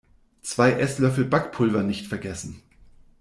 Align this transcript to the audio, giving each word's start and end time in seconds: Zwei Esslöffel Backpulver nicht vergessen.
Zwei 0.41 0.71
Esslöffel 0.71 1.25
Backpulver 1.25 1.83
nicht 1.83 2.07
vergessen. 2.07 2.63